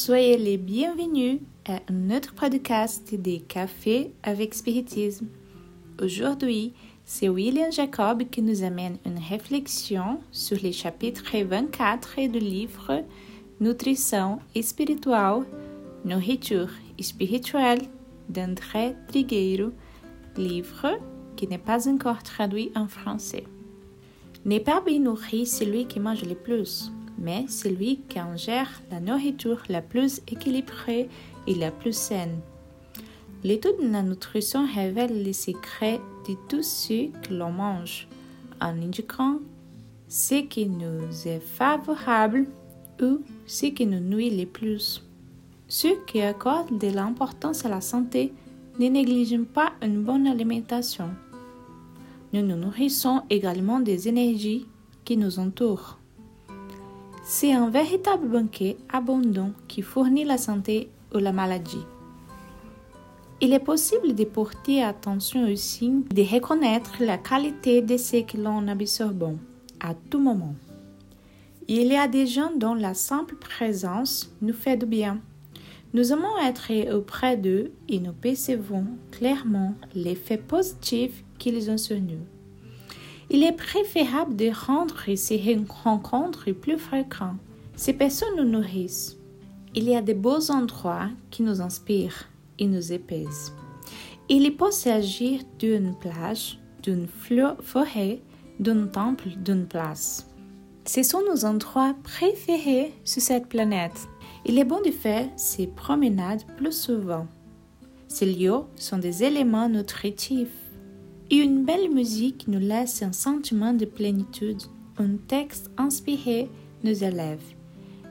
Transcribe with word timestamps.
Soyez 0.00 0.36
les 0.36 0.58
bienvenus 0.58 1.40
à 1.66 1.80
un 1.90 2.16
autre 2.16 2.32
podcast 2.32 3.12
des 3.12 3.40
Cafés 3.40 4.12
avec 4.22 4.54
Spiritisme. 4.54 5.26
Aujourd'hui, 6.00 6.72
c'est 7.04 7.28
William 7.28 7.72
Jacob 7.72 8.22
qui 8.30 8.40
nous 8.40 8.62
amène 8.62 8.98
une 9.04 9.18
réflexion 9.18 10.20
sur 10.30 10.56
les 10.62 10.70
chapitres 10.70 11.36
24 11.36 12.28
du 12.28 12.38
livre 12.38 13.02
Nutrition 13.58 14.38
spirituelle, 14.62 15.42
nourriture 16.04 16.70
spirituelle 17.00 17.82
d'André 18.28 18.94
Trigueiro, 19.08 19.72
livre 20.36 20.96
qui 21.34 21.48
n'est 21.48 21.58
pas 21.58 21.88
encore 21.88 22.22
traduit 22.22 22.70
en 22.76 22.86
français. 22.86 23.42
N'est 24.44 24.60
pas 24.60 24.80
bien 24.80 25.00
nourri 25.00 25.44
celui 25.44 25.86
qui 25.86 25.98
mange 25.98 26.22
le 26.24 26.36
plus, 26.36 26.92
mais 27.18 27.46
celui 27.48 27.98
qui 28.08 28.18
ingère 28.18 28.82
la 28.90 29.00
nourriture 29.00 29.62
la 29.68 29.82
plus 29.82 30.20
équilibrée 30.28 31.08
et 31.46 31.54
la 31.54 31.70
plus 31.70 31.96
saine. 31.96 32.40
L'étude 33.44 33.80
de 33.80 33.88
la 33.88 34.02
nutrition 34.02 34.66
révèle 34.66 35.22
les 35.22 35.32
secrets 35.32 36.00
de 36.28 36.34
tout 36.48 36.62
ce 36.62 37.10
que 37.22 37.34
l'on 37.34 37.52
mange, 37.52 38.08
en 38.60 38.80
indiquant 38.82 39.38
ce 40.08 40.42
qui 40.42 40.66
nous 40.66 41.26
est 41.26 41.40
favorable 41.40 42.46
ou 43.00 43.20
ce 43.46 43.66
qui 43.66 43.86
nous 43.86 44.00
nuit 44.00 44.30
le 44.30 44.46
plus. 44.46 45.04
Ceux 45.68 45.96
qui 46.06 46.20
accordent 46.22 46.78
de 46.78 46.88
l'importance 46.88 47.64
à 47.64 47.68
la 47.68 47.80
santé 47.80 48.32
ne 48.78 48.88
négligent 48.88 49.44
pas 49.44 49.72
une 49.82 50.02
bonne 50.02 50.26
alimentation. 50.26 51.10
Nous 52.32 52.42
nous 52.42 52.56
nourrissons 52.56 53.22
également 53.30 53.80
des 53.80 54.08
énergies 54.08 54.66
qui 55.04 55.16
nous 55.16 55.38
entourent. 55.38 55.98
C'est 57.30 57.52
un 57.52 57.68
véritable 57.68 58.26
banquet 58.26 58.78
abondant 58.90 59.50
qui 59.68 59.82
fournit 59.82 60.24
la 60.24 60.38
santé 60.38 60.88
ou 61.14 61.18
la 61.18 61.30
maladie. 61.30 61.84
Il 63.42 63.52
est 63.52 63.58
possible 63.58 64.14
de 64.14 64.24
porter 64.24 64.82
attention 64.82 65.46
aussi 65.46 65.90
de 66.10 66.22
reconnaître 66.22 66.94
la 67.00 67.18
qualité 67.18 67.82
de 67.82 67.98
ce 67.98 68.22
que 68.22 68.38
l'on 68.38 68.66
absorbe 68.66 69.36
à 69.78 69.92
tout 69.92 70.20
moment. 70.20 70.54
Il 71.68 71.88
y 71.88 71.96
a 71.96 72.08
des 72.08 72.26
gens 72.26 72.50
dont 72.56 72.72
la 72.72 72.94
simple 72.94 73.36
présence 73.36 74.34
nous 74.40 74.54
fait 74.54 74.78
du 74.78 74.86
bien. 74.86 75.20
Nous 75.92 76.14
aimons 76.14 76.38
être 76.42 76.94
auprès 76.96 77.36
d'eux 77.36 77.72
et 77.90 78.00
nous 78.00 78.14
percevons 78.14 78.86
clairement 79.10 79.74
l'effet 79.94 80.38
positif 80.38 81.24
qu'ils 81.38 81.70
ont 81.70 81.76
sur 81.76 82.00
nous. 82.00 82.37
Il 83.30 83.44
est 83.44 83.52
préférable 83.52 84.36
de 84.36 84.50
rendre 84.50 85.14
ces 85.14 85.58
rencontres 85.84 86.50
plus 86.52 86.78
fréquentes. 86.78 87.36
Ces 87.76 87.92
personnes 87.92 88.36
nous 88.36 88.48
nourrissent. 88.48 89.16
Il 89.74 89.84
y 89.84 89.94
a 89.94 90.00
de 90.00 90.14
beaux 90.14 90.50
endroits 90.50 91.10
qui 91.30 91.42
nous 91.42 91.60
inspirent 91.60 92.28
et 92.58 92.66
nous 92.66 92.92
épaisent. 92.92 93.52
Il 94.30 94.56
peut 94.56 94.70
s'agir 94.70 95.40
d'une 95.58 95.94
plage, 95.94 96.58
d'une 96.82 97.06
forêt, 97.06 98.20
d'un 98.60 98.86
temple, 98.86 99.28
d'une 99.44 99.66
place. 99.66 100.26
Ce 100.86 101.02
sont 101.02 101.22
nos 101.22 101.44
endroits 101.44 101.94
préférés 102.02 102.94
sur 103.04 103.20
cette 103.20 103.48
planète. 103.48 104.08
Il 104.46 104.58
est 104.58 104.64
bon 104.64 104.80
de 104.80 104.90
faire 104.90 105.28
ces 105.36 105.66
promenades 105.66 106.42
plus 106.56 106.72
souvent. 106.72 107.26
Ces 108.08 108.24
lieux 108.24 108.60
sont 108.76 108.96
des 108.96 109.22
éléments 109.22 109.68
nutritifs. 109.68 110.48
Une 111.30 111.66
belle 111.66 111.90
musique 111.90 112.48
nous 112.48 112.58
laisse 112.58 113.02
un 113.02 113.12
sentiment 113.12 113.74
de 113.74 113.84
plénitude. 113.84 114.62
Un 114.96 115.16
texte 115.28 115.70
inspiré 115.76 116.48
nous 116.84 117.04
élève. 117.04 117.42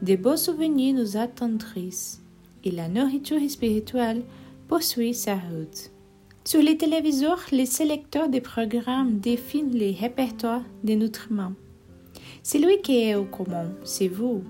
Des 0.00 0.16
beaux 0.16 0.38
souvenirs 0.38 0.94
nous 0.94 1.18
attendrissent. 1.18 2.22
Et 2.64 2.70
la 2.70 2.88
nourriture 2.88 3.38
spirituelle 3.50 4.22
poursuit 4.66 5.12
sa 5.12 5.34
route. 5.34 5.90
Sur 6.44 6.62
les 6.62 6.78
téléviseurs, 6.78 7.44
les 7.52 7.66
sélecteurs 7.66 8.30
des 8.30 8.40
programmes 8.40 9.18
définissent 9.18 9.74
les 9.74 9.92
répertoires 9.92 10.64
des 10.82 10.96
nutriments. 10.96 11.52
Celui 12.42 12.80
qui 12.80 13.02
est 13.02 13.14
au 13.14 13.24
commun, 13.24 13.72
c'est 13.84 14.08
vous. 14.08 14.42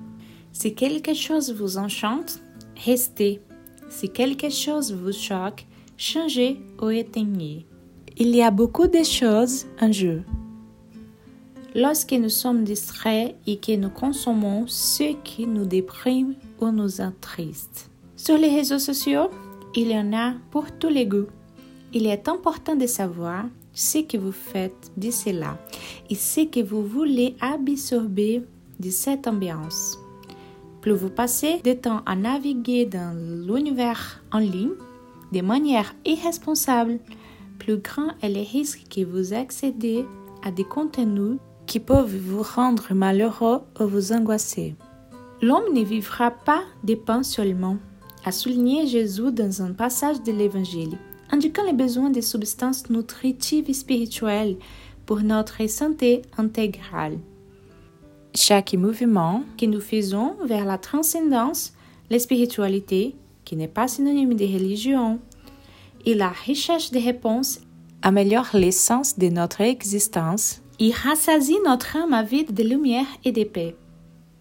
Si 0.53 0.73
quelque 0.73 1.15
chose 1.15 1.53
vous 1.53 1.79
enchante, 1.79 2.41
restez. 2.85 3.41
Si 3.89 4.09
quelque 4.09 4.51
chose 4.51 4.93
vous 4.93 5.13
choque, 5.13 5.67
changez 5.97 6.61
ou 6.81 6.91
éteignez. 6.91 7.67
Il 8.19 8.35
y 8.37 8.43
a 8.43 8.51
beaucoup 8.51 8.87
de 8.87 9.03
choses 9.03 9.65
en 9.81 9.91
jeu. 9.91 10.23
Lorsque 11.75 12.13
nous 12.13 12.29
sommes 12.29 12.65
distraits 12.65 13.35
et 13.47 13.57
que 13.57 13.75
nous 13.75 13.89
consommons 13.89 14.67
ce 14.67 15.15
qui 15.25 15.47
nous 15.47 15.65
déprime 15.65 16.35
ou 16.61 16.71
nous 16.71 17.01
attriste. 17.01 17.91
Sur 18.15 18.37
les 18.37 18.55
réseaux 18.55 18.79
sociaux, 18.79 19.31
il 19.75 19.91
y 19.91 19.97
en 19.97 20.13
a 20.13 20.35
pour 20.51 20.71
tous 20.73 20.91
les 20.91 21.07
goûts. 21.07 21.29
Il 21.95 22.07
est 22.07 22.29
important 22.29 22.77
de 22.77 22.87
savoir 22.87 23.47
ce 23.73 23.99
que 23.99 24.19
vous 24.19 24.33
faites 24.33 24.93
de 24.99 25.11
cela 25.11 25.57
et 26.11 26.15
ce 26.15 26.43
que 26.43 26.61
vous 26.61 26.85
voulez 26.85 27.35
absorber 27.41 28.43
de 28.79 28.91
cette 28.91 29.27
ambiance. 29.27 29.99
Plus 30.83 30.93
vous 30.93 31.09
passez 31.09 31.61
de 31.65 31.73
temps 31.73 32.03
à 32.05 32.15
naviguer 32.15 32.85
dans 32.85 33.17
l'univers 33.47 34.23
en 34.31 34.39
ligne 34.39 34.75
de 35.33 35.41
manière 35.41 35.95
irresponsable, 36.05 36.99
plus 37.63 37.77
grand 37.77 38.09
est 38.23 38.29
le 38.29 38.41
risque 38.41 38.83
que 38.91 39.05
vous 39.05 39.35
accédez 39.35 40.05
à 40.43 40.51
des 40.51 40.65
contenus 40.65 41.39
qui 41.67 41.79
peuvent 41.79 42.17
vous 42.17 42.43
rendre 42.43 42.93
malheureux 42.93 43.61
ou 43.79 43.87
vous 43.87 44.13
angoisser. 44.13 44.75
L'homme 45.41 45.73
ne 45.73 45.85
vivra 45.85 46.33
pas 46.33 46.63
de 46.83 46.97
pain 46.97 47.23
seulement, 47.23 47.77
a 48.25 48.33
souligné 48.33 48.89
Jésus 48.89 49.31
dans 49.31 49.63
un 49.63 49.73
passage 49.73 50.23
de 50.25 50.33
l'Évangile 50.33 50.99
indiquant 51.31 51.65
les 51.65 51.73
besoins 51.73 52.11
de 52.11 52.21
substances 52.21 52.91
nutritives 52.91 53.71
et 53.71 53.75
spirituelles 53.75 54.57
pour 55.07 55.21
notre 55.21 55.65
santé 55.69 56.23
intégrale. 56.37 57.19
Chaque 58.35 58.75
mouvement 58.75 59.45
que 59.57 59.67
nous 59.67 59.81
faisons 59.81 60.35
vers 60.45 60.65
la 60.65 60.79
transcendance, 60.79 61.75
la 62.11 62.19
spiritualité, 62.19 63.15
qui 63.45 63.55
n'est 63.55 63.69
pas 63.69 63.87
synonyme 63.87 64.35
de 64.35 64.45
religion, 64.45 65.21
et 66.05 66.15
la 66.15 66.31
recherche 66.31 66.91
des 66.91 67.01
réponses 67.01 67.61
améliore 68.03 68.51
l'essence 68.55 69.19
de 69.19 69.29
notre 69.29 69.61
existence 69.61 70.63
et 70.79 70.91
rassasie 70.91 71.59
notre 71.65 71.97
âme 71.97 72.13
avide 72.13 72.53
de 72.53 72.63
lumière 72.63 73.07
et 73.25 73.33
de 73.33 73.45
paix. 73.45 73.77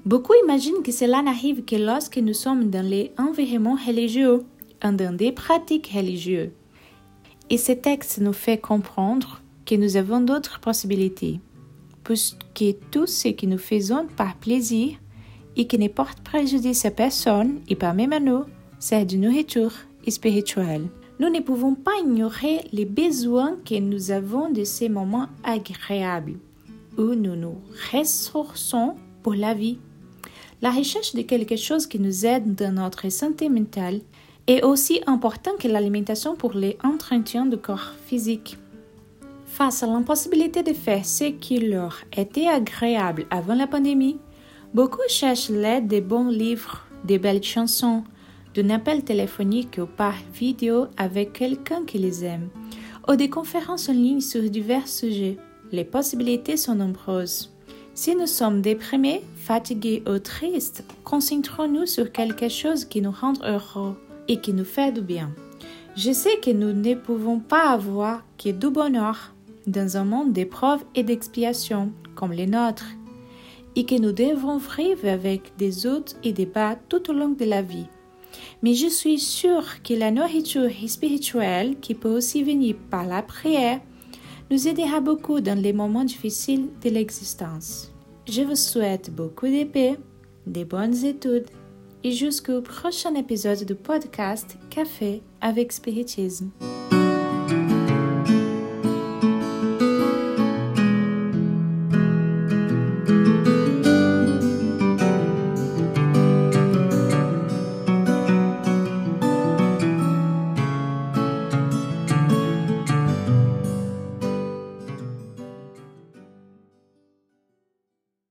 Beaucoup 0.05 0.33
imaginent 0.43 0.81
que 0.83 0.91
cela 0.91 1.21
n'arrive 1.21 1.63
que 1.63 1.75
lorsque 1.75 2.17
nous 2.17 2.33
sommes 2.33 2.71
dans 2.71 2.85
les 2.85 3.11
environnements 3.19 3.77
religieux, 3.85 4.43
dans 4.81 5.15
des 5.15 5.31
pratiques 5.31 5.91
religieuses. 5.93 6.49
Et 7.51 7.57
ce 7.57 7.73
texte 7.73 8.19
nous 8.19 8.33
fait 8.33 8.57
comprendre 8.57 9.41
que 9.65 9.75
nous 9.75 9.97
avons 9.97 10.21
d'autres 10.21 10.59
possibilités, 10.59 11.39
puisque 12.03 12.75
tout 12.89 13.05
ce 13.05 13.27
que 13.27 13.45
nous 13.45 13.59
faisons 13.59 14.07
par 14.17 14.35
plaisir 14.37 14.97
et 15.55 15.67
qui 15.67 15.77
ne 15.77 15.87
porte 15.87 16.21
préjudice 16.21 16.85
à 16.85 16.91
personne 16.91 17.59
et 17.67 17.75
pas 17.75 17.93
même 17.93 18.13
à 18.13 18.19
nous, 18.19 18.45
c'est 18.79 19.05
de 19.05 19.17
nourriture 19.17 19.73
spirituelle. 20.07 20.87
Nous 21.21 21.29
ne 21.29 21.39
pouvons 21.39 21.75
pas 21.75 21.91
ignorer 22.03 22.61
les 22.71 22.85
besoins 22.85 23.55
que 23.63 23.79
nous 23.79 24.09
avons 24.09 24.49
de 24.49 24.63
ces 24.63 24.89
moments 24.89 25.27
agréables 25.43 26.39
où 26.97 27.13
nous 27.13 27.35
nous 27.35 27.61
ressourçons 27.93 28.95
pour 29.21 29.35
la 29.35 29.53
vie. 29.53 29.77
La 30.63 30.71
recherche 30.71 31.13
de 31.13 31.21
quelque 31.21 31.57
chose 31.57 31.85
qui 31.85 31.99
nous 31.99 32.25
aide 32.25 32.55
dans 32.55 32.73
notre 32.73 33.07
santé 33.09 33.49
mentale 33.49 34.01
est 34.47 34.63
aussi 34.63 34.99
important 35.05 35.51
que 35.59 35.67
l'alimentation 35.67 36.35
pour 36.35 36.53
les 36.53 36.79
entretiens 36.83 37.45
du 37.45 37.57
corps 37.57 37.93
physique. 38.07 38.57
Face 39.45 39.83
à 39.83 39.85
l'impossibilité 39.85 40.63
de 40.63 40.73
faire 40.73 41.05
ce 41.05 41.25
qui 41.25 41.59
leur 41.59 41.99
était 42.17 42.47
agréable 42.47 43.27
avant 43.29 43.53
la 43.53 43.67
pandémie, 43.67 44.17
beaucoup 44.73 45.07
cherchent 45.07 45.49
l'aide 45.49 45.85
des 45.85 46.01
bons 46.01 46.29
livres, 46.29 46.83
des 47.03 47.19
belles 47.19 47.43
chansons, 47.43 48.05
d'un 48.53 48.69
appel 48.69 49.03
téléphonique 49.03 49.79
ou 49.81 49.85
par 49.85 50.15
vidéo 50.33 50.87
avec 50.97 51.33
quelqu'un 51.33 51.83
qui 51.85 51.97
les 51.97 52.25
aime, 52.25 52.49
ou 53.07 53.15
des 53.15 53.29
conférences 53.29 53.89
en 53.89 53.93
ligne 53.93 54.21
sur 54.21 54.41
divers 54.41 54.87
sujets. 54.87 55.37
Les 55.71 55.85
possibilités 55.85 56.57
sont 56.57 56.75
nombreuses. 56.75 57.51
Si 57.93 58.15
nous 58.15 58.27
sommes 58.27 58.61
déprimés, 58.61 59.21
fatigués 59.35 60.03
ou 60.07 60.19
tristes, 60.19 60.83
concentrons-nous 61.03 61.85
sur 61.85 62.11
quelque 62.11 62.49
chose 62.49 62.85
qui 62.85 63.01
nous 63.01 63.11
rend 63.11 63.33
heureux 63.43 63.95
et 64.27 64.37
qui 64.37 64.53
nous 64.53 64.65
fait 64.65 64.91
du 64.91 65.01
bien. 65.01 65.31
Je 65.95 66.11
sais 66.11 66.37
que 66.41 66.51
nous 66.51 66.71
ne 66.71 66.95
pouvons 66.95 67.39
pas 67.39 67.69
avoir 67.69 68.23
que 68.37 68.49
du 68.49 68.69
bonheur 68.69 69.33
dans 69.67 69.97
un 69.97 70.05
monde 70.05 70.33
d'épreuves 70.33 70.83
et 70.95 71.03
d'expiations 71.03 71.91
comme 72.15 72.31
les 72.31 72.47
nôtres, 72.47 72.87
et 73.75 73.85
que 73.85 73.95
nous 73.95 74.11
devons 74.11 74.57
vivre 74.57 75.07
avec 75.07 75.53
des 75.57 75.87
hauts 75.87 76.15
et 76.23 76.33
des 76.33 76.45
bas 76.45 76.75
tout 76.89 77.09
au 77.09 77.13
long 77.13 77.29
de 77.29 77.45
la 77.45 77.61
vie. 77.61 77.87
Mais 78.61 78.73
je 78.73 78.87
suis 78.87 79.19
sûre 79.19 79.81
que 79.83 79.93
la 79.93 80.11
nourriture 80.11 80.69
spirituelle, 80.87 81.79
qui 81.79 81.95
peut 81.95 82.15
aussi 82.15 82.43
venir 82.43 82.75
par 82.89 83.05
la 83.05 83.21
prière, 83.21 83.79
nous 84.49 84.67
aidera 84.67 84.99
beaucoup 84.99 85.39
dans 85.39 85.59
les 85.59 85.73
moments 85.73 86.03
difficiles 86.03 86.67
de 86.83 86.89
l'existence. 86.89 87.91
Je 88.29 88.41
vous 88.41 88.55
souhaite 88.55 89.13
beaucoup 89.13 89.47
de 89.47 89.63
paix, 89.63 89.97
de 90.45 90.63
bonnes 90.63 91.05
études 91.05 91.47
et 92.03 92.11
jusqu'au 92.11 92.61
prochain 92.61 93.15
épisode 93.15 93.63
du 93.63 93.75
podcast 93.75 94.57
Café 94.69 95.21
avec 95.39 95.71
Spiritisme. 95.71 96.49